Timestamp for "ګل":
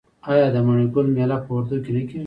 0.93-1.07